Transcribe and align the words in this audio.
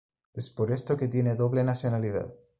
Es 0.33 0.49
por 0.49 0.71
esto 0.71 0.97
que 0.97 1.07
tiene 1.07 1.35
doble 1.35 1.63
nacionalidad. 1.63 2.33